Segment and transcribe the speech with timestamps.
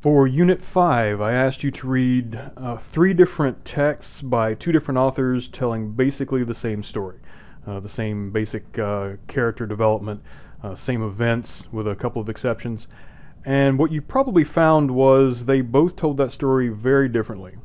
[0.00, 4.96] For Unit 5, I asked you to read uh, three different texts by two different
[4.96, 7.18] authors telling basically the same story,
[7.66, 10.22] uh, the same basic uh, character development,
[10.62, 12.88] uh, same events with a couple of exceptions.
[13.44, 17.56] And what you probably found was they both told that story very differently.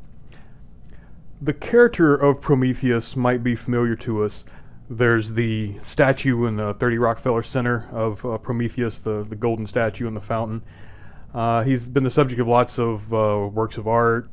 [1.41, 4.43] The character of Prometheus might be familiar to us.
[4.89, 10.05] There's the statue in the 30 Rockefeller Center of uh, Prometheus, the, the golden statue
[10.05, 10.63] in the fountain.
[11.35, 14.29] Uh, he's been the subject of lots of uh, works of art.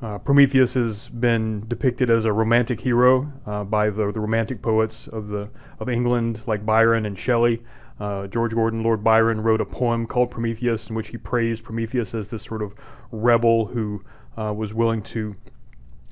[0.00, 5.06] Uh, Prometheus has been depicted as a romantic hero uh, by the, the romantic poets
[5.08, 7.62] of the of England, like Byron and Shelley.
[8.00, 12.14] Uh, George Gordon, Lord Byron, wrote a poem called Prometheus, in which he praised Prometheus
[12.14, 12.74] as this sort of
[13.12, 14.02] rebel who
[14.38, 15.36] uh, was willing to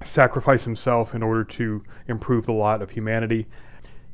[0.03, 3.47] sacrifice himself in order to improve the lot of humanity.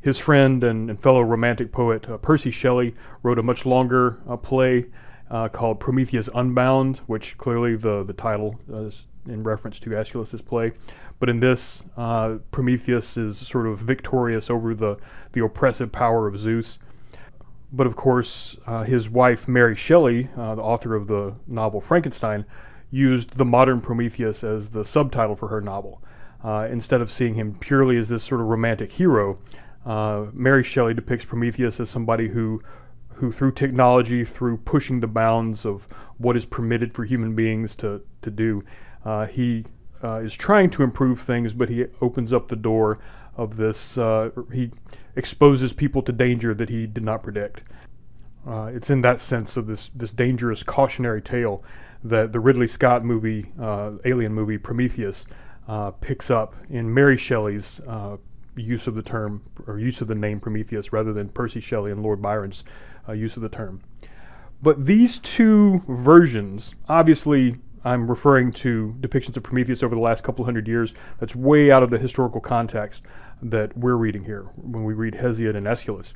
[0.01, 2.95] His friend and, and fellow romantic poet Percy Shelley
[3.25, 4.87] wrote a much longer play
[5.31, 10.73] uh, called Prometheus Unbound, which clearly the, the title is in reference to Aeschylus's play.
[11.19, 14.97] But in this, uh, Prometheus is sort of victorious over the,
[15.33, 16.79] the oppressive power of Zeus.
[17.73, 22.45] But of course, uh, his wife, Mary Shelley, uh, the author of the novel Frankenstein,
[22.91, 26.03] used the modern Prometheus as the subtitle for her novel.
[26.43, 29.39] Uh, instead of seeing him purely as this sort of romantic hero,
[29.87, 32.61] uh, Mary Shelley depicts Prometheus as somebody who
[33.21, 35.87] who through technology, through pushing the bounds of
[36.19, 38.65] what is permitted for human beings to, to do,
[39.05, 39.65] uh, he
[40.03, 42.99] uh, is trying to improve things, but he opens up the door
[43.37, 44.71] of this, uh, he
[45.17, 47.63] exposes people to danger that he did not predict.
[48.47, 51.63] Uh, it's in that sense of this, this dangerous cautionary tale
[52.03, 55.27] that the Ridley Scott movie, uh, alien movie Prometheus,
[55.69, 57.81] uh, picks up in Mary Shelley's
[58.57, 62.03] use of the term or use of the name Prometheus rather than Percy Shelley and
[62.03, 62.65] Lord Byron's
[63.11, 63.83] uh, use of the term.
[64.63, 70.45] But these two versions, obviously, I'm referring to depictions of Prometheus over the last couple
[70.45, 70.93] hundred years.
[71.19, 73.03] That's way out of the historical context
[73.43, 76.13] that we're reading here when we read Hesiod and Aeschylus.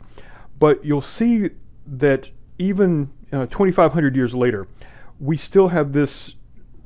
[0.59, 1.51] But you'll see
[1.87, 4.69] that even uh, 2,500 years later,
[5.19, 6.35] we still have this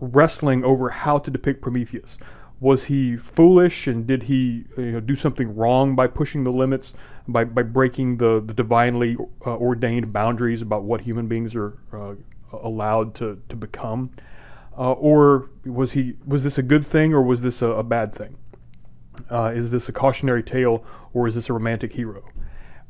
[0.01, 2.17] wrestling over how to depict Prometheus
[2.61, 6.93] was he foolish and did he you know, do something wrong by pushing the limits
[7.29, 12.15] by, by breaking the, the divinely uh, ordained boundaries about what human beings are uh,
[12.53, 14.11] allowed to, to become?
[14.77, 18.15] Uh, or was he was this a good thing or was this a, a bad
[18.15, 18.37] thing?
[19.31, 22.25] Uh, is this a cautionary tale or is this a romantic hero?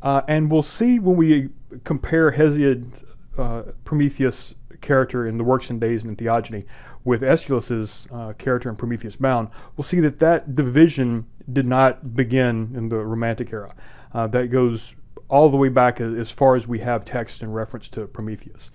[0.02, 1.48] Uh, and we'll see when we
[1.84, 3.02] compare Hesiod
[3.36, 6.64] uh, Prometheus character in the works and days and in theogony
[7.04, 12.72] with Aeschylus's uh, character in Prometheus Bound, we'll see that that division did not begin
[12.76, 13.74] in the Romantic era.
[14.12, 14.94] Uh, that goes
[15.28, 18.70] all the way back as far as we have text in reference to Prometheus.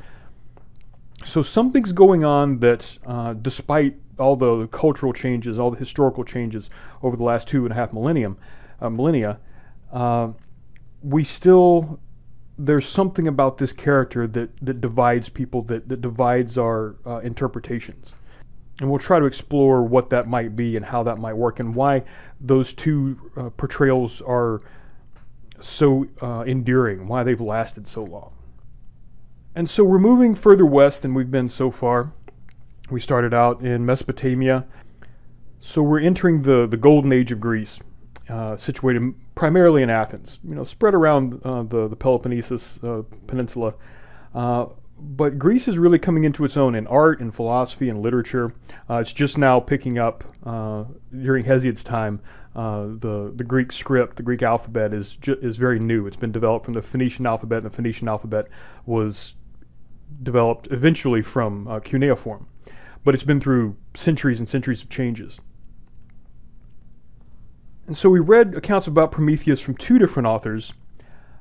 [1.25, 6.69] So something's going on that, uh, despite all the cultural changes, all the historical changes
[7.01, 8.37] over the last two and a half millennium,
[8.81, 9.39] uh, millennia,
[9.91, 10.29] uh,
[11.01, 11.99] we still
[12.57, 18.13] there's something about this character that, that divides people, that, that divides our uh, interpretations.
[18.79, 21.75] And we'll try to explore what that might be and how that might work and
[21.75, 22.03] why
[22.39, 24.61] those two uh, portrayals are
[25.61, 28.33] so uh, enduring, why they've lasted so long.
[29.55, 32.11] And so we're moving further west than we've been so far.
[32.89, 34.65] We started out in Mesopotamia.
[35.61, 37.79] So we're entering the, the golden age of Greece,
[38.29, 43.73] uh, situated primarily in Athens, you know, spread around uh, the, the Peloponnesus uh, Peninsula.
[44.33, 44.67] Uh,
[44.97, 48.53] but Greece is really coming into its own in art and philosophy and literature.
[48.89, 52.21] It's just now picking up during Hesiod's time.
[52.53, 56.07] the the Greek script, the Greek alphabet is ju- is very new.
[56.07, 58.47] It's been developed from the Phoenician alphabet, and the Phoenician alphabet
[58.85, 59.35] was
[60.21, 62.47] developed eventually from cuneiform,
[63.03, 65.41] but it's been through centuries and centuries of changes.
[67.85, 70.73] And so we read accounts about Prometheus from two different authors.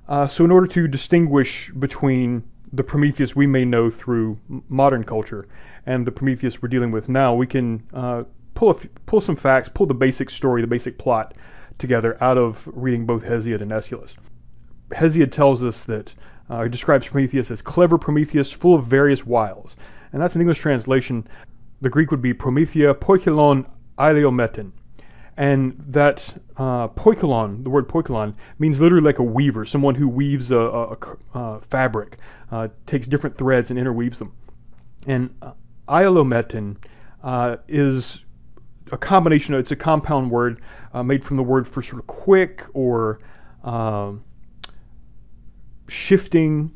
[0.09, 4.39] Uh, so, in order to distinguish between the Prometheus we may know through
[4.69, 5.47] modern culture
[5.87, 8.25] and the Prometheus we're dealing with now, we can uh,
[8.55, 11.35] pull, pull some facts, pull the basic story, the basic plot
[11.79, 14.17] together out of reading both Hesiod and Aeschylus.
[14.91, 16.15] Hesiod tells us that
[16.51, 19.77] uh, he describes Prometheus as clever Prometheus, full of various wiles.
[20.13, 21.27] And that's an English translation.
[21.81, 23.67] The Greek would be Promethea poikilon
[23.99, 24.73] aiolometin
[25.37, 30.51] and that uh, poikilon, the word poikilon, means literally like a weaver, someone who weaves
[30.51, 32.19] a, a, a uh, fabric,
[32.51, 34.35] uh, takes different threads and interweaves them.
[35.07, 35.53] And uh,
[37.23, 38.21] uh, is
[38.91, 40.61] a combination, it's a compound word
[40.93, 43.21] uh, made from the word for sort of quick or
[43.65, 44.23] um,
[45.89, 46.73] shifting.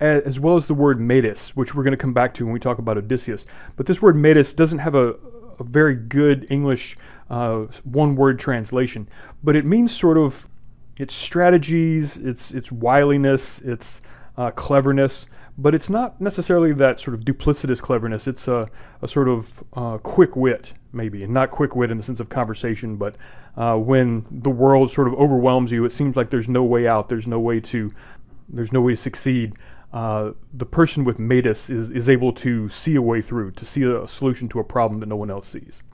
[0.00, 2.58] as well as the word metis, which we're going to come back to when we
[2.58, 3.46] talk about Odysseus.
[3.76, 5.14] But this word metis doesn't have a,
[5.58, 6.96] a very good English
[7.30, 9.08] uh, one word translation,
[9.42, 10.48] but it means sort of
[10.96, 14.00] its strategies, its, its wiliness, its
[14.36, 18.26] uh, cleverness, but it's not necessarily that sort of duplicitous cleverness.
[18.26, 18.68] It's a,
[19.02, 22.28] a sort of uh, quick wit, maybe, and not quick wit in the sense of
[22.28, 23.16] conversation, but
[23.56, 27.08] uh, when the world sort of overwhelms you, it seems like there's no way out.
[27.08, 27.92] There's no way to,
[28.48, 29.54] there's no way to succeed.
[29.94, 33.84] Uh, the person with metis is, is able to see a way through, to see
[33.84, 35.84] a solution to a problem that no one else sees.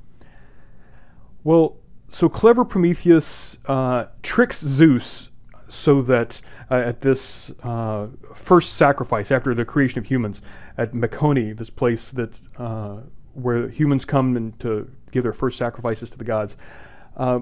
[1.44, 1.76] Well,
[2.08, 5.28] so clever Prometheus uh, tricks Zeus
[5.68, 10.40] so that uh, at this uh, first sacrifice after the creation of humans
[10.78, 13.00] at Mecone, this place that uh,
[13.34, 16.56] where humans come and to give their first sacrifices to the gods,
[17.18, 17.40] uh,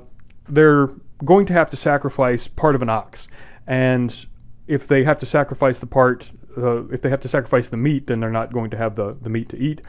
[0.49, 0.89] they're
[1.25, 3.29] going to have to sacrifice part of an ox,
[3.65, 4.27] and
[4.67, 8.07] if they have to sacrifice the part, uh, if they have to sacrifice the meat,
[8.07, 9.81] then they're not going to have the, the meat to eat.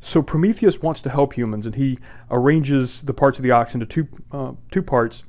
[0.00, 1.98] So Prometheus wants to help humans, and he
[2.30, 5.22] arranges the parts of the ox into two uh, two parts.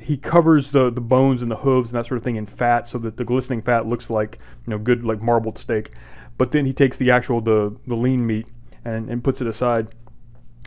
[0.00, 2.88] He covers the the bones and the hooves and that sort of thing in fat
[2.88, 5.90] so that the glistening fat looks like you know good like marbled steak.
[6.38, 8.48] But then he takes the actual the the lean meat
[8.84, 9.88] and, and puts it aside.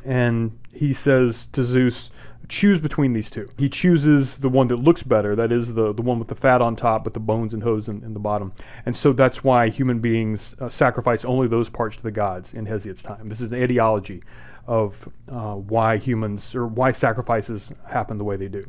[0.06, 2.12] And he says to Zeus
[2.54, 6.02] choose between these two he chooses the one that looks better that is the the
[6.02, 8.54] one with the fat on top but the bones and hooves in, in the bottom
[8.86, 12.66] and so that's why human beings uh, sacrifice only those parts to the gods in
[12.66, 14.22] Hesiod's time this is an ideology
[14.68, 18.64] of uh, why humans or why sacrifices happen the way they do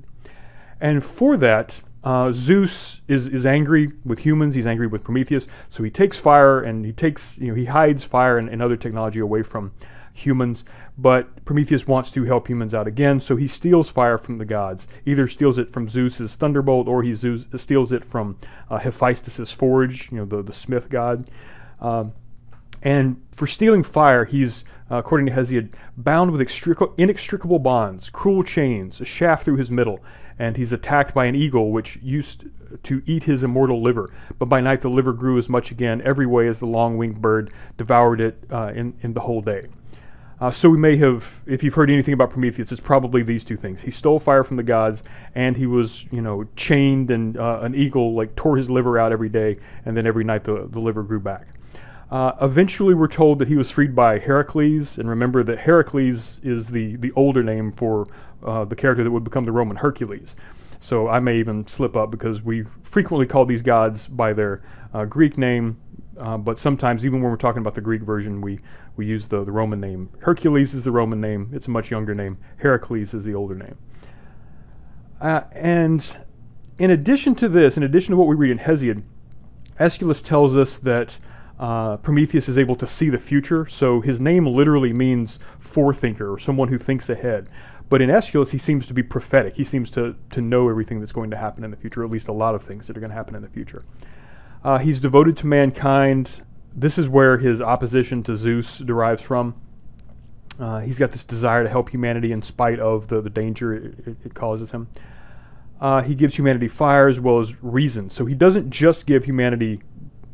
[0.81, 4.55] and for that, uh, Zeus is, is angry with humans.
[4.55, 5.47] He's angry with Prometheus.
[5.71, 8.77] So he takes fire and he takes, you know, he hides fire and, and other
[8.77, 9.73] technology away from
[10.13, 10.65] humans.
[10.97, 13.21] But Prometheus wants to help humans out again.
[13.21, 14.87] So he steals fire from the gods.
[15.05, 18.39] Either steals it from Zeus's thunderbolt or he Zeus, steals it from
[18.71, 21.29] uh, Hephaestus's forge, you know, the, the smith god.
[21.81, 22.13] Um,
[22.83, 26.41] and for stealing fire, he's, uh, according to Hesiod, bound with
[26.97, 30.01] inextricable bonds, cruel chains, a shaft through his middle
[30.39, 32.45] and he's attacked by an eagle which used
[32.83, 34.13] to eat his immortal liver.
[34.39, 37.21] But by night the liver grew as much again every way as the long winged
[37.21, 39.69] bird devoured it uh, in, in the whole day.
[40.45, 43.57] Uh, so we may have, if you've heard anything about Prometheus, it's probably these two
[43.57, 43.81] things.
[43.81, 45.03] He stole fire from the gods,
[45.35, 49.11] and he was, you know, chained, and uh, an eagle like tore his liver out
[49.11, 49.57] every day,
[49.87, 51.47] and then every night the, the liver grew back.
[52.11, 56.69] Uh, eventually, we're told that he was freed by Heracles, and remember that Heracles is
[56.69, 58.07] the, the older name for
[58.45, 60.37] uh, the character that would become the Roman Hercules.
[60.79, 64.63] So I may even slip up because we frequently call these gods by their
[64.93, 65.79] uh, Greek name,
[66.19, 68.61] uh, but sometimes even when we're talking about the Greek version, we,
[68.97, 70.11] we use the, the Roman name.
[70.21, 72.39] Hercules is the Roman name, it's a much younger name.
[72.59, 73.77] Heracles is the older name.
[75.21, 76.17] Uh, and
[76.79, 79.03] in addition to this, in addition to what we read in Hesiod,
[79.79, 81.19] Aeschylus tells us that
[81.59, 86.39] uh, Prometheus is able to see the future, so his name literally means forethinker or
[86.39, 87.49] someone who thinks ahead.
[87.89, 89.57] But in Aeschylus, he seems to be prophetic.
[89.57, 92.29] He seems to, to know everything that's going to happen in the future, at least
[92.29, 93.83] a lot of things that are going to happen in the future.
[94.65, 96.43] Uh, he's devoted to mankind.
[96.75, 99.55] This is where his opposition to Zeus derives from.
[100.59, 104.17] Uh, he's got this desire to help humanity in spite of the, the danger it,
[104.25, 104.89] it, causes him.
[105.81, 108.09] Uh, he gives humanity fire as well as reason.
[108.09, 109.83] So he doesn't just give humanity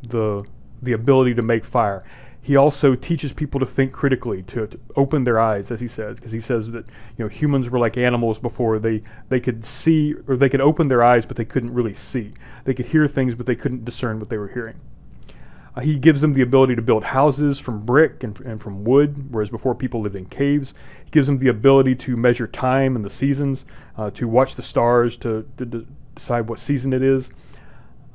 [0.02, 0.44] the
[0.82, 2.02] the ability to make fire
[2.42, 6.16] he also teaches people to think critically, to, to open their eyes, as he says,
[6.16, 8.78] because he says that you know humans were like animals before.
[8.78, 12.32] They they could see or they could open their eyes, but they couldn't really see.
[12.64, 14.80] They could hear things, but they couldn't discern what they were hearing.
[15.76, 19.32] Uh, he gives them the ability to build houses from brick and, and from wood,
[19.32, 20.74] whereas before people lived in caves.
[21.04, 23.64] He gives them the ability to measure time and the seasons,
[23.96, 27.30] uh, to watch the stars, to, to, to decide what season it is.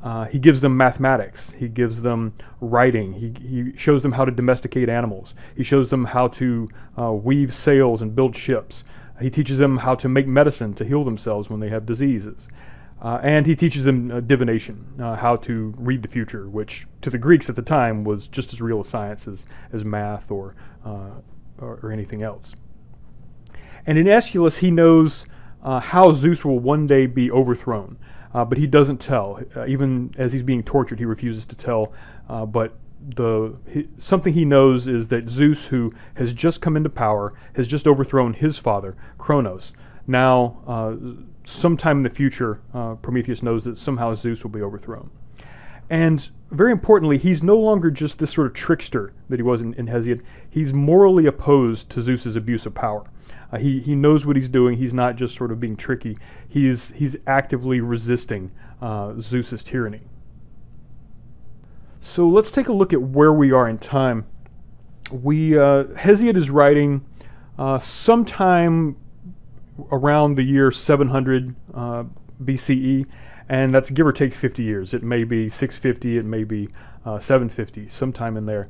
[0.05, 1.51] Uh, he gives them mathematics.
[1.53, 3.13] He gives them writing.
[3.13, 5.33] He, he shows them how to domesticate animals.
[5.57, 8.83] He shows them how to uh, weave sails and build ships.
[9.19, 12.47] He teaches them how to make medicine to heal themselves when they have diseases.
[13.01, 17.09] Uh, and he teaches them uh, divination, uh, how to read the future, which to
[17.09, 20.55] the Greeks at the time was just as real a science as, as math or,
[20.85, 21.23] or,
[21.81, 22.53] or, anything else.
[23.87, 25.25] And in Aeschylus, he knows
[25.63, 27.97] how Zeus will one day be overthrown
[28.35, 29.39] uh, but he doesn't tell.
[29.55, 31.93] Uh, even as he's being tortured, he refuses to tell.
[32.27, 32.73] Uh, but
[33.15, 37.65] the he, something he knows is that Zeus, who has just come into power, has
[37.65, 39.71] just overthrown his father, Kronos.
[40.05, 40.95] Now, uh,
[41.45, 45.11] sometime in the future, uh, Prometheus knows that somehow Zeus will be overthrown.
[45.89, 49.73] And very importantly, he's no longer just this sort of trickster that he was in,
[49.75, 50.21] in Hesiod.
[50.49, 53.05] He's morally opposed to Zeus's abuse of power.
[53.51, 54.77] Uh, he he knows what he's doing.
[54.77, 56.17] He's not just sort of being tricky.
[56.47, 60.01] He's he's actively resisting uh, Zeus's tyranny.
[61.99, 64.25] So let's take a look at where we are in time.
[65.11, 67.05] We uh, Hesiod is writing
[67.57, 68.97] uh, sometime
[69.91, 72.03] around the year 700 uh,
[72.43, 73.05] BCE,
[73.49, 74.93] and that's give or take 50 years.
[74.93, 76.69] It may be 650, it may be
[77.05, 78.69] uh, 750, sometime in there.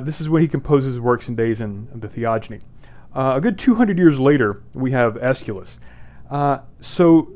[0.00, 2.60] This is when he composes works and days in the Theogony.
[3.16, 5.78] Uh, a good 200 years later, we have Aeschylus.
[6.30, 7.32] Uh, so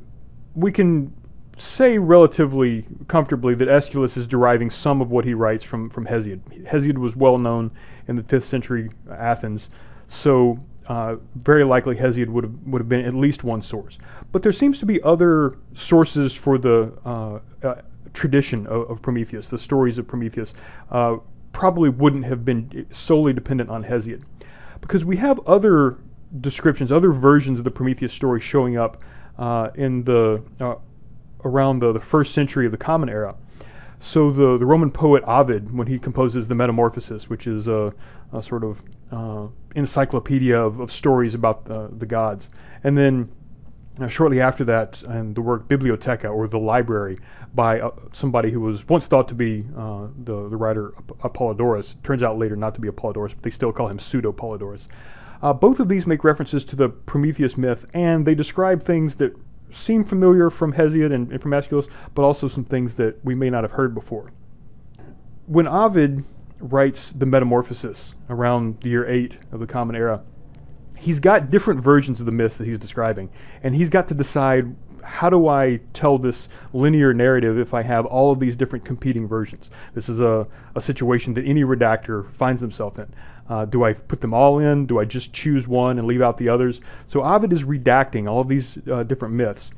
[0.54, 1.10] we can
[1.56, 6.66] say relatively comfortably that Aeschylus is deriving some of what he writes from, from Hesiod.
[6.66, 7.70] Hesiod was well known
[8.08, 9.70] in the 5th century Athens,
[10.06, 13.96] so uh, very likely Hesiod would have, would have been at least one source.
[14.32, 17.82] But there seems to be other sources for the uh, uh,
[18.12, 20.52] tradition of, of, Prometheus, the stories of Prometheus,
[20.90, 21.16] uh,
[21.52, 24.22] probably wouldn't have been solely dependent on Hesiod.
[24.80, 25.98] Because we have other
[26.40, 29.02] descriptions, other versions of the Prometheus story showing up
[29.38, 30.76] uh, in the uh,
[31.44, 33.34] around the, the first century of the Common Era.
[33.98, 37.92] So the, the Roman poet Ovid, when he composes the Metamorphosis, which is a,
[38.32, 38.82] a sort of
[39.12, 42.48] uh, encyclopedia of, of, stories about the, the gods,
[42.82, 43.30] and then
[44.00, 47.18] uh, shortly after that, and the work Bibliotheca, or the library,
[47.54, 52.00] by uh, somebody who was once thought to be uh, the, the writer Apollodorus.
[52.02, 54.88] Turns out later not to be Apollodorus, but they still call him Pseudo Apollodorus.
[55.42, 59.34] Uh, both of these make references to the Prometheus myth, and they describe things that
[59.70, 63.50] seem familiar from Hesiod and, and from Aeschylus, but also some things that we may
[63.50, 64.32] not have heard before.
[65.46, 66.24] When Ovid
[66.58, 70.22] writes the Metamorphosis around the year 8 of the Common Era,
[71.00, 73.30] he's got different versions of the myths that he's describing,
[73.62, 78.06] and he's got to decide how do I tell this linear narrative if I have
[78.06, 79.70] all of these different competing versions?
[79.94, 83.12] This is a, a situation that any redactor finds himself in.
[83.48, 84.86] Uh, do I put them all in?
[84.86, 86.80] Do I just choose one and leave out the others?
[87.08, 89.70] So Ovid is redacting all of these uh, different myths.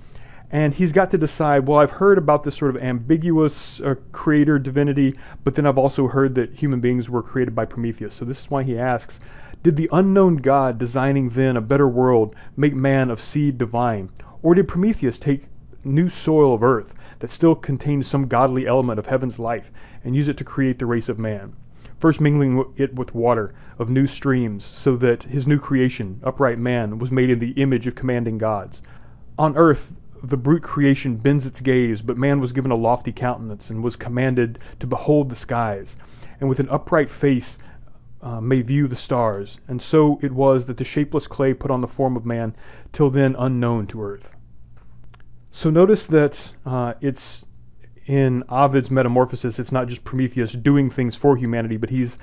[0.51, 4.59] And he's got to decide well, I've heard about this sort of ambiguous uh, creator
[4.59, 5.15] divinity,
[5.45, 8.15] but then I've also heard that human beings were created by Prometheus.
[8.15, 9.19] So this is why he asks
[9.63, 14.11] Did the unknown God, designing then a better world, make man of seed divine?
[14.43, 15.47] Or did Prometheus take
[15.85, 19.71] new soil of earth that still contained some godly element of heaven's life
[20.03, 21.55] and use it to create the race of man?
[22.03, 26.99] first mingling it with water of new streams, so that his new creation, upright man,
[26.99, 28.83] was made in the image of commanding gods.
[29.39, 33.71] On earth, the brute creation bends its gaze, but man was given a lofty countenance
[33.71, 35.97] and was commanded to behold the skies,
[36.41, 37.57] and with an upright face
[38.23, 39.59] uh, may view the stars.
[39.67, 42.55] And so it was that the shapeless clay put on the form of man,
[42.93, 44.31] till then unknown to earth.
[45.51, 47.45] So notice that uh, it's
[48.07, 52.19] in Ovid's Metamorphosis, it's not just Prometheus doing things for humanity, but he's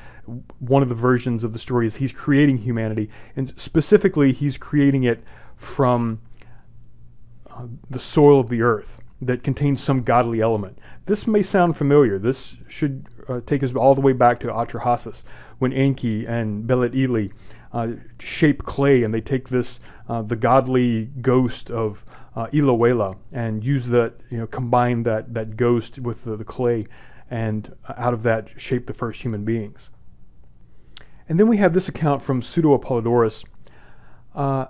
[0.60, 5.04] one of the versions of the story is he's creating humanity, and specifically he's creating
[5.04, 5.24] it
[5.56, 6.22] from
[7.50, 10.78] uh, the soil of the earth that contains some godly element.
[11.06, 12.20] This may sound familiar.
[12.20, 15.24] This should uh, take us all the way back to Atrahasis,
[15.60, 17.32] when Enki and Belit Ili
[17.72, 22.04] uh, shape clay, and they take this uh, the godly ghost of
[22.36, 26.88] uh, Iloela and use that, you know, combine that, that ghost with the, the clay
[27.30, 29.90] and out of that shape the first human beings.
[31.28, 33.46] And then we have this account from Pseudo Apollodorus.
[34.34, 34.66] Uh,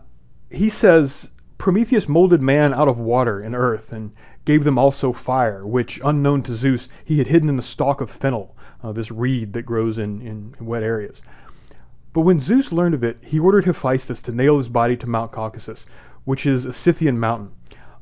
[0.49, 4.11] he says Prometheus molded man out of water and earth and
[4.45, 8.09] gave them also fire, which, unknown to Zeus, he had hidden in the stalk of
[8.09, 11.21] fennel, uh, this reed that grows in, in, wet areas.
[12.13, 15.31] But when Zeus learned of it, he ordered Hephaestus to nail his body to Mount
[15.31, 15.85] Caucasus,
[16.25, 17.51] which is a Scythian mountain.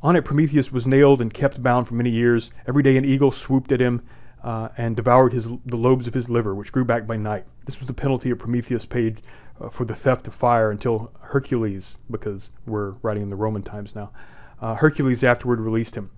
[0.02, 2.52] On it, Prometheus was nailed and kept bound for many years.
[2.68, 4.04] Every day, an eagle swooped at him
[4.44, 7.46] uh, and devoured his, the lobes of his liver, which grew back by night.
[7.66, 9.22] This was the penalty of Prometheus paid
[9.60, 13.96] uh, for the theft of fire until Hercules, because we're writing in the Roman times
[13.96, 14.12] now,
[14.62, 16.12] uh, Hercules afterward released him.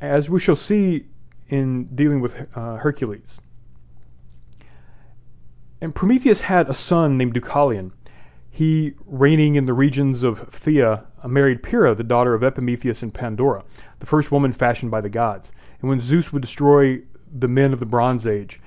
[0.00, 1.06] As we shall see
[1.48, 3.40] in dealing with uh, Hercules.
[5.80, 7.92] And Prometheus had a son named Deucalion.
[8.50, 13.64] He, reigning in the regions of Phthia, married Pyrrha, the daughter of Epimetheus and Pandora,
[14.00, 15.52] the first woman fashioned by the gods.
[15.80, 17.00] And when Zeus would destroy
[17.32, 18.60] the men of the Bronze Age,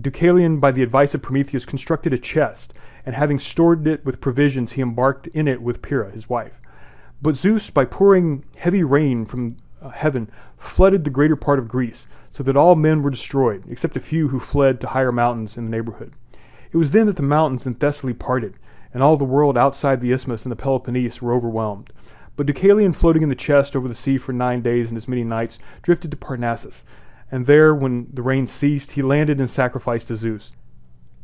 [0.00, 2.72] Deucalion, by the advice of Prometheus, constructed a chest,
[3.04, 6.60] and having stored it with provisions, he embarked in it with Pyrrha, his wife.
[7.20, 12.06] But Zeus, by pouring heavy rain from uh, heaven, flooded the greater part of Greece,
[12.30, 15.64] so that all men were destroyed, except a few who fled to higher mountains in
[15.64, 16.12] the neighborhood.
[16.70, 18.54] It was then that the mountains in Thessaly parted,
[18.92, 21.92] and all the world outside the isthmus and the Peloponnese were overwhelmed.
[22.36, 25.24] But Deucalion, floating in the chest over the sea for nine days and as many
[25.24, 26.84] nights, drifted to Parnassus,
[27.30, 30.52] and there, when the rain ceased, he landed and sacrificed to Zeus.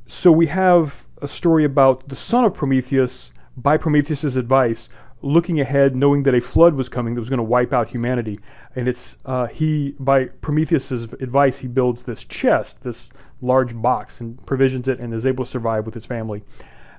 [0.06, 4.88] So we have a story about the son of Prometheus, by Prometheus's advice,
[5.24, 8.38] looking ahead, knowing that a flood was coming that was going to wipe out humanity.
[8.76, 14.44] And it's uh, he, by Prometheus's advice, he builds this chest, this large box, and
[14.46, 16.42] provisions it, and is able to survive with his family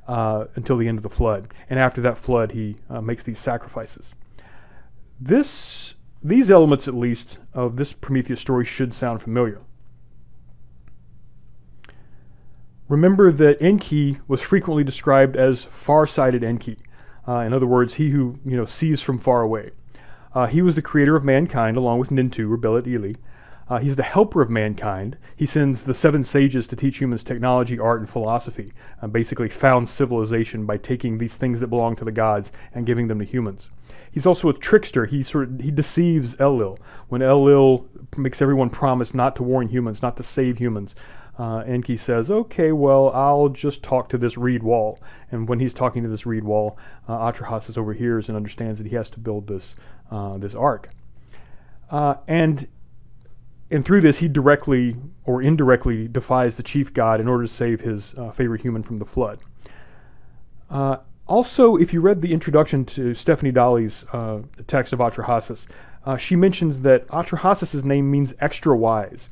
[0.08, 1.54] uh, until the end of the flood.
[1.70, 4.16] And after that flood, he uh, makes these sacrifices.
[5.20, 9.62] This, these elements, at least, of this Prometheus story should sound familiar.
[12.88, 16.78] Remember that Enki was frequently described as far-sighted Enki.
[17.28, 19.72] Uh, in other words, he who you know sees from far away.
[20.34, 23.16] Uh, he was the creator of mankind, along with Nintu or Belit Ili.
[23.68, 25.18] Uh, he's the helper of mankind.
[25.36, 28.74] He sends the seven sages to teach humans technology, art, and philosophy.
[29.02, 33.08] Uh, basically, found civilization by taking these things that belong to the gods and giving
[33.08, 33.70] them to humans.
[34.12, 35.06] He's also a trickster.
[35.06, 36.78] He sort of he deceives Elil
[37.10, 40.96] when Elil makes everyone promise not to warn humans, not to save humans.
[41.38, 45.02] Uh, Enki says, okay, well, I'll just talk to this reed wall.
[45.32, 46.78] And when he's talking to this reed wall,
[47.10, 47.18] uh,
[47.78, 49.76] overhears and understands that he has to build this,
[50.12, 50.90] uh, this ark.
[51.92, 52.68] Uh, and,
[53.70, 57.82] and through this, he directly or indirectly defies the chief god in order to save
[57.82, 59.40] his uh, favorite human from the flood.
[60.70, 65.66] Uh, also, if you read the introduction to Stephanie Dalley's uh, text of Atrahasis,
[66.18, 69.28] she mentions that Atrahasis' name means extra wise.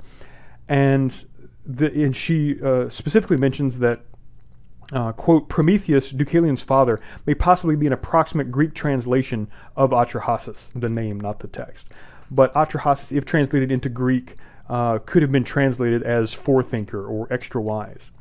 [0.67, 1.25] And
[1.65, 4.01] the, and she uh, specifically mentions that
[4.91, 10.89] uh, quote, Prometheus, Deucalion's father, may possibly be an approximate Greek translation of Atrahasis, the
[10.89, 11.87] name, not the text.
[12.29, 14.35] But Atrahasis, if translated into Greek,
[14.69, 18.11] uh, could have been translated as forethinker or extra wise.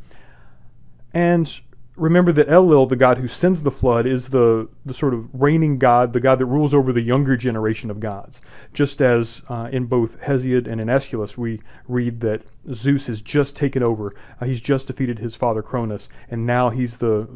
[1.13, 1.61] And
[1.97, 5.79] remember that Elil, the god who sends the flood, is the, the sort of reigning
[5.79, 8.41] god, the god that rules over the younger generation of gods.
[8.73, 13.57] Just as uh, in both Hesiod and in Aeschylus, we read that Zeus has just
[13.57, 14.15] taken over.
[14.41, 17.29] Uh, he's just defeated his father Cronus, and now he's the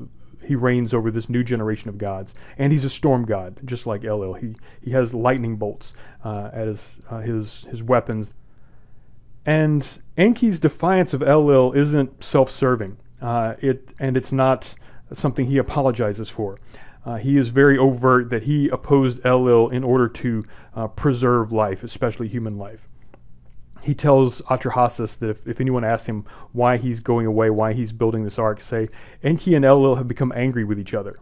[0.44, 2.32] he reigns over this new generation of gods.
[2.56, 4.38] And he's a storm god, just like Elil.
[4.38, 5.92] He he has lightning bolts
[6.24, 8.32] uh, as uh, his his weapons.
[9.44, 9.86] And
[10.16, 12.96] Enki's defiance of Elil isn't self-serving.
[13.20, 14.74] Uh, it and it's not
[15.12, 16.58] something he apologizes for.
[17.04, 21.84] Uh, he is very overt that he opposed Elil in order to uh, preserve life,
[21.84, 22.88] especially human life.
[23.82, 27.92] He tells Atrahasis that if, if, anyone asks him why he's going away, why he's
[27.92, 28.88] building this ark, say,
[29.22, 31.16] Enki and Elil have become angry with each other.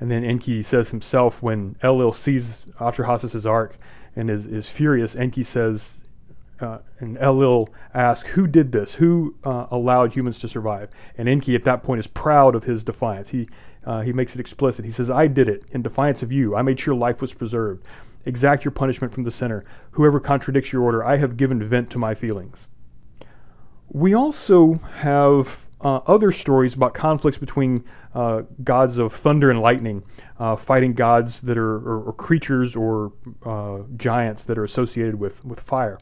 [0.00, 3.78] And then Enki says himself, when Elil sees Atrahasis' ark
[4.16, 6.00] and is, is furious, Enki says,
[6.64, 8.94] uh, and Enlil asks, Who did this?
[8.94, 10.90] Who uh, allowed humans to survive?
[11.16, 13.30] And Enki at that point is proud of his defiance.
[13.30, 13.48] He,
[13.84, 14.84] uh, he makes it explicit.
[14.84, 16.56] He says, I did it in defiance of you.
[16.56, 17.86] I made sure life was preserved.
[18.24, 19.64] Exact your punishment from the center.
[19.92, 22.68] Whoever contradicts your order, I have given vent to my feelings.
[23.88, 30.02] We also have uh, other stories about conflicts between uh, gods of thunder and lightning,
[30.38, 33.12] uh, fighting gods that are or, or creatures or
[33.44, 35.98] uh, giants that are associated with, with fire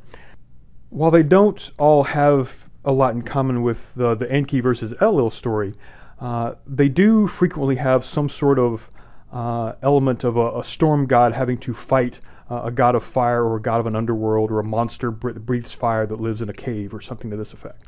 [0.92, 5.30] while they don't all have a lot in common with the, the Enki versus Enlil
[5.30, 5.72] story,
[6.20, 8.90] uh, they do frequently have some sort of
[9.32, 13.42] uh, element of a, a, storm god having to fight uh, a god of fire
[13.42, 16.50] or a god of an underworld or a monster that breathes fire that lives in
[16.50, 17.84] a cave or something to this effect.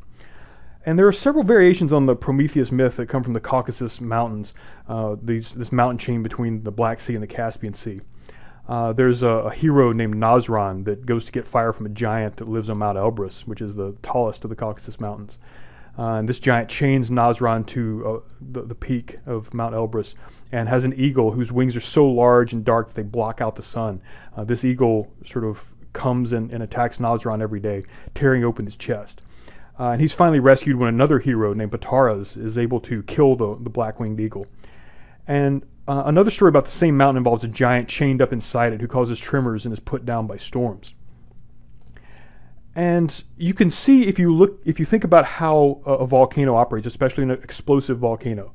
[0.87, 4.55] And there are several variations on the Prometheus myth that come from the Caucasus Mountains,
[4.89, 8.01] uh, these, this mountain chain between the Black Sea and the Caspian Sea.
[8.67, 12.37] Uh, there's a, a, hero named Nasran that goes to get fire from a giant
[12.37, 15.37] that lives on Mount Elbrus, which is the tallest of the Caucasus Mountains.
[15.99, 20.15] Uh, and this giant chains Nasran to uh, the, the, peak of Mount Elbrus
[20.51, 23.55] and has an eagle whose wings are so large and dark that they block out
[23.55, 24.01] the sun.
[24.37, 28.77] Uh, this eagle sort of comes and, and, attacks Nasran every day, tearing open his
[28.77, 29.21] chest.
[29.79, 33.57] Uh, and he's finally rescued when another hero named Pataras is able to kill the,
[33.61, 34.47] the black winged eagle.
[35.27, 38.81] And uh, another story about the same mountain involves a giant chained up inside it
[38.81, 40.95] who causes tremors and is put down by storms.
[42.75, 46.57] And you can see if you look, if you think about how a, a volcano
[46.57, 48.53] operates, especially an explosive volcano.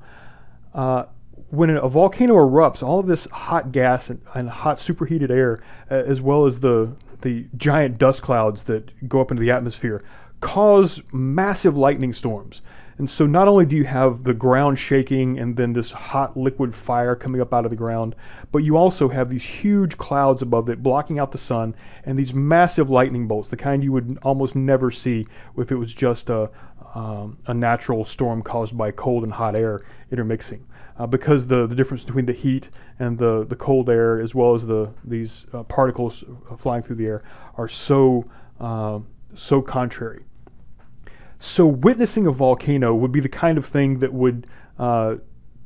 [0.73, 1.05] Uh,
[1.51, 5.95] when a volcano erupts, all of this hot gas and, and hot superheated air, uh,
[5.95, 10.03] as well as the the giant dust clouds that go up into the atmosphere,
[10.39, 12.61] cause massive lightning storms.
[12.99, 16.75] And so not only do you have the ground shaking and then this hot liquid
[16.75, 18.13] fire coming up out of the ground,
[18.51, 22.33] but you also have these huge clouds above it blocking out the sun and these
[22.33, 25.25] massive lightning bolts, the kind you would almost never see
[25.57, 26.49] if it was just a,
[26.93, 29.79] um, a natural storm caused by cold and hot air
[30.12, 30.65] intermixing.
[30.97, 34.53] Uh, because the, the difference between the heat and the, the cold air, as well
[34.53, 36.25] as the these uh, particles
[36.57, 37.23] flying through the air,
[37.55, 38.99] are so uh,
[39.33, 40.25] so contrary.
[41.39, 44.45] So witnessing a volcano would be the kind of thing that would
[44.78, 45.15] uh,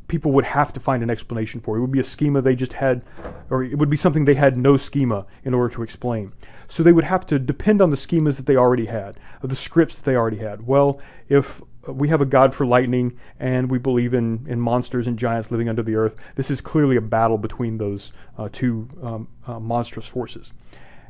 [0.07, 1.75] people would have to find an explanation for.
[1.75, 3.03] It would be a schema they just had,
[3.49, 6.33] or it would be something they had no schema in order to explain.
[6.67, 9.55] So they would have to depend on the schemas that they already had, or the
[9.55, 10.67] scripts that they already had.
[10.67, 15.17] Well, if we have a god for lightning and we believe in, in monsters and
[15.17, 19.27] giants living under the earth, this is clearly a battle between those uh, two um,
[19.47, 20.51] uh, monstrous forces.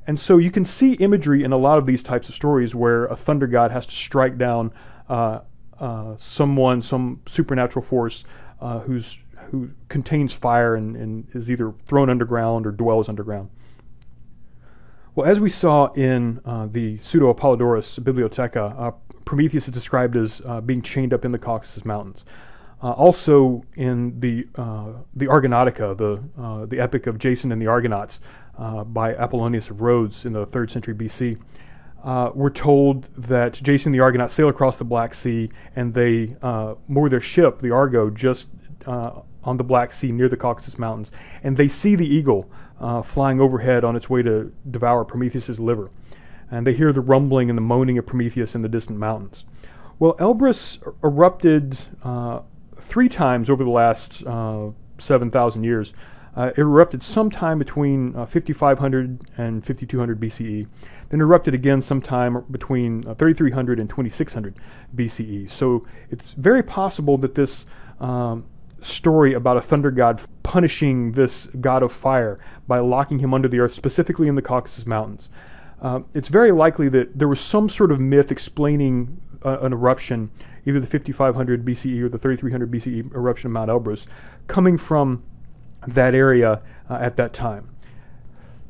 [0.05, 3.05] And so you can see imagery in a lot of these types of stories where
[3.05, 4.71] a thunder god has to strike down
[5.09, 5.39] uh,
[5.79, 8.23] uh someone, some supernatural force
[8.61, 9.17] uh, who's,
[9.49, 13.49] who contains fire and, and is either thrown underground or dwells underground.
[15.15, 18.91] Well, as we saw in uh, the Pseudo Apollodorus Bibliotheca, uh,
[19.25, 22.25] Prometheus is described as uh, being chained up in the Caucasus Mountains.
[22.83, 27.67] Uh, also, in the uh, the Argonautica, the uh, the epic of Jason and the
[27.67, 28.19] Argonauts
[28.57, 31.39] by Apollonius of Rhodes in the third century BC,
[32.35, 36.35] we're told that Jason and the Argonauts sail across the Black Sea and they
[36.89, 38.49] moor their ship, the Argo, just
[38.85, 41.09] on the Black Sea near the Caucasus Mountains,
[41.41, 45.89] and they see the eagle uh, flying overhead on its way to devour Prometheus's liver.
[46.51, 49.45] And they hear the rumbling and the moaning of Prometheus in the distant mountains.
[49.99, 52.41] Well, Elbrus erupted uh,
[52.79, 55.93] three times over the last uh, 7,000 years.
[56.35, 60.67] Uh, it erupted sometime between uh, 5500 and 5200 BCE,
[61.09, 64.59] then erupted again sometime between uh, 3300 and 2600
[64.95, 65.49] BCE.
[65.49, 67.67] So it's very possible that this
[67.99, 68.45] um,
[68.81, 73.59] story about a thunder god punishing this god of fire by locking him under the
[73.59, 75.29] earth, specifically in the Caucasus Mountains.
[75.81, 80.31] Uh, it's very likely that there was some sort of myth explaining uh, an eruption,
[80.65, 84.05] either the 5500 BCE or the 3300 BCE eruption of Mount Elbrus,
[84.47, 85.23] coming from
[85.87, 87.69] that area uh, at that time.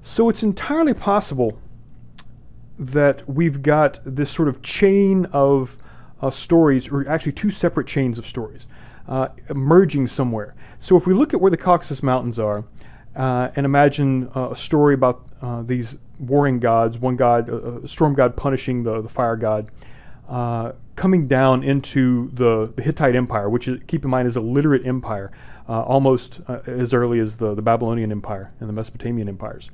[0.02, 1.60] So it's entirely possible
[2.78, 5.78] that we've got this sort of chain of
[6.22, 8.66] uh, stories, or actually two separate chains of stories
[9.08, 10.56] uh, merging somewhere.
[10.80, 12.64] So if we look at where the Caucasus Mountains are,
[13.16, 15.28] uh, and imagine uh, a story about
[15.68, 19.70] these warring gods, one god, a storm god punishing the, the fire god,
[20.28, 24.42] uh, coming down into the, the, Hittite Empire, which is, keep in mind is a
[24.42, 25.32] literate empire,
[25.68, 29.70] uh, almost as early as the, the Babylonian Empire and the Mesopotamian empires.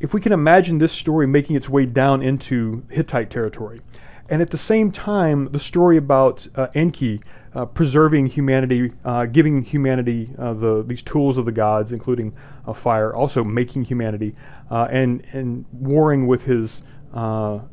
[0.00, 3.80] If we can imagine this story making its way down into Hittite territory,
[4.28, 7.20] and at the same time, the story about uh, Enki
[7.54, 12.34] uh, preserving humanity, uh, giving humanity uh, the these tools of the gods, including
[12.66, 14.34] uh, fire, also making humanity,
[14.70, 16.82] uh, and and warring with his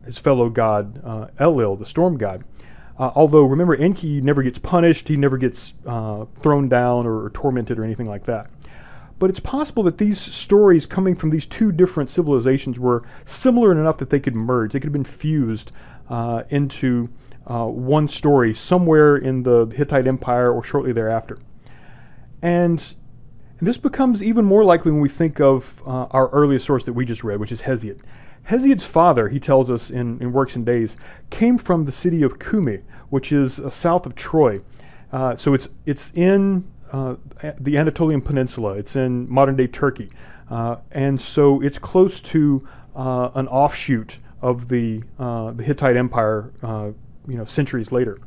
[0.06, 1.01] his fellow god
[1.39, 2.43] Elil, the storm god.
[2.97, 5.73] although remember, Enki never gets punished; he never gets
[6.41, 8.49] thrown down or, or tormented or anything like that.
[9.21, 13.99] But it's possible that these stories coming from these two different civilizations were similar enough
[13.99, 14.73] that they could merge.
[14.73, 15.71] They could have been fused
[16.10, 17.08] uh, into
[17.45, 21.38] uh, one story somewhere in the Hittite Empire or shortly thereafter.
[22.41, 22.95] And
[23.62, 27.06] this becomes even more likely when we think of uh, our earliest source that we
[27.06, 27.99] just read, which is Hesiod.
[28.43, 30.97] Hesiod's father, he tells us in, in Works and Days,
[31.30, 34.60] came from the city of Cumae, which is uh, south of Troy.
[35.12, 37.15] Uh, so it's, it's in uh,
[37.60, 40.10] the Anatolian Peninsula, it's in modern day Turkey.
[40.91, 46.91] and so it's close to an offshoot of the, uh, the Hittite Empire, uh,
[47.27, 48.19] you know, centuries later.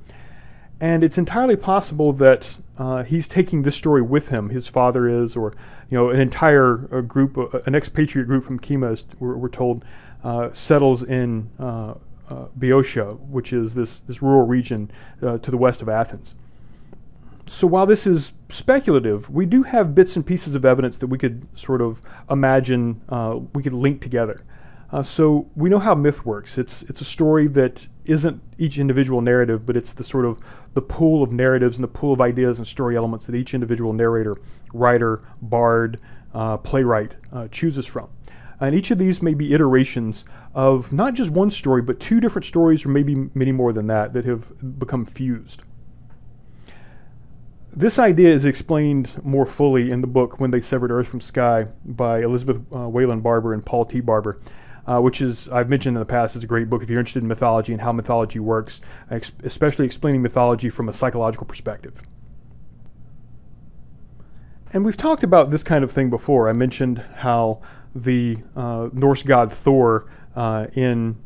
[0.81, 4.51] And it's entirely possible that uh, he's taking this story with him.
[4.51, 5.55] His father is, or
[5.91, 9.85] you know, an entire group, uh, an expatriate group from Kima, we're, we're told,
[10.25, 11.95] uh, settles in uh,
[12.57, 16.35] Boeotia, which is this this rural region to the west of Athens.
[17.47, 21.19] So while this is speculative, we do have bits and pieces of evidence that we
[21.19, 23.03] could sort of imagine
[23.53, 24.43] we could link together.
[24.95, 26.57] Uh, so we know how myth works.
[26.57, 30.39] It's it's a story that isn't each individual narrative, but it's the sort of
[30.75, 33.93] the pool of narratives and the pool of ideas and story elements that each individual
[33.93, 34.37] narrator,
[34.73, 36.01] writer, bard,
[36.35, 38.09] uh, playwright uh, chooses from.
[38.61, 42.47] And each of these may be iterations of not just one story, but two different
[42.47, 45.63] stories, or maybe many more than that, that have become fused.
[47.77, 51.67] This idea is explained more fully in the book When They Severed Earth from Sky
[51.85, 54.01] by Elizabeth uh, Wayland Barber and Paul T.
[54.01, 54.41] Barber
[54.87, 57.23] uh, which is I've mentioned in the past is a great book if you're interested
[57.23, 61.95] in mythology and how mythology works, ex- especially explaining mythology from a psychological perspective.
[64.73, 66.49] And we've talked about this kind of thing before.
[66.49, 67.61] I mentioned how
[67.95, 71.17] the uh, Norse god Thor uh, in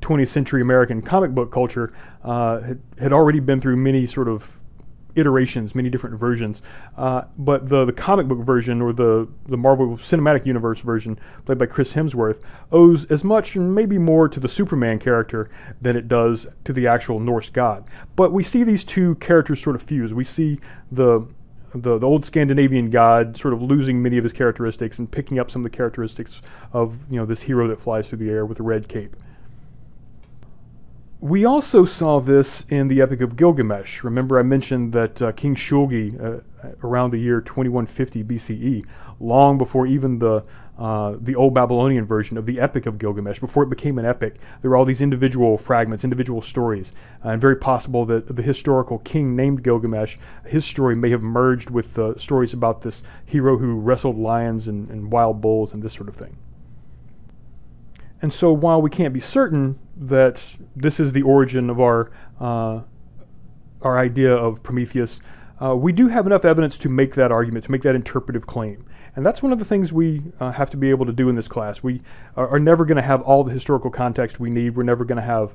[0.00, 4.58] 20th century American comic book culture uh, had, had, already been through many sort of
[5.16, 6.62] iterations, many different versions.
[6.96, 11.58] Uh, but the, the comic book version or the, the Marvel Cinematic Universe version, played
[11.58, 12.40] by Chris Hemsworth,
[12.72, 15.50] owes as much and maybe more to the Superman character
[15.80, 17.84] than it does to the actual Norse god.
[18.16, 20.12] But we see these two characters sort of fuse.
[20.12, 21.26] We see the
[21.74, 25.50] the, the old Scandinavian god sort of losing many of his characteristics and picking up
[25.50, 26.40] some of the characteristics
[26.72, 29.16] of you know this hero that flies through the air with a red cape.
[31.24, 34.04] We also saw this in the Epic of Gilgamesh.
[34.04, 36.40] Remember, I mentioned that uh, King Shulgi, uh,
[36.82, 38.84] around the year 2150 BCE,
[39.20, 40.44] long before even the
[40.78, 44.36] uh, the old Babylonian version of the Epic of Gilgamesh, before it became an epic,
[44.60, 46.92] there were all these individual fragments, individual stories,
[47.24, 51.70] uh, and very possible that the historical king named Gilgamesh, his story may have merged
[51.70, 55.94] with the stories about this hero who wrestled lions and, and wild bulls and this
[55.94, 56.36] sort of thing.
[58.20, 62.80] And so, while we can't be certain that this is the origin of our uh,
[63.82, 65.20] our idea of Prometheus,
[65.62, 68.86] uh, we do have enough evidence to make that argument, to make that interpretive claim.
[69.16, 71.36] And that's one of the things we uh, have to be able to do in
[71.36, 71.82] this class.
[71.82, 72.02] We
[72.36, 74.74] are, are never going to have all the historical context we need.
[74.74, 75.54] We're never going to have,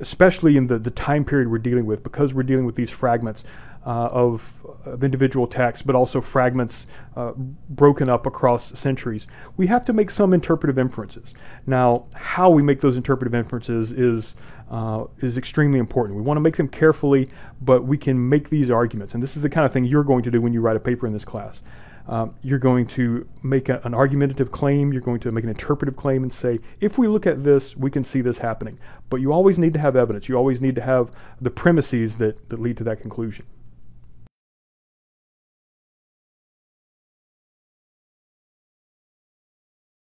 [0.00, 3.44] especially in the, the time period we're dealing with, because we're dealing with these fragments
[3.84, 6.86] of, of, individual texts, but also fragments
[7.16, 7.32] uh,
[7.70, 9.26] broken up across centuries.
[9.56, 11.34] We have to make some interpretive inferences.
[11.66, 14.34] Now, how we make those interpretive inferences is
[14.70, 16.16] uh, is extremely important.
[16.16, 17.30] We want to make them carefully,
[17.62, 20.22] but we can make these arguments, and this is the kind of thing you're going
[20.24, 21.62] to do when you write a paper in this class.
[22.08, 25.94] Um, you're going to make a, an argumentative claim, you're going to make an interpretive
[25.94, 28.78] claim and say, if we look at this, we can see this happening.
[29.10, 30.26] But you always need to have evidence.
[30.26, 33.44] You always need to have the premises that, that lead to that conclusion.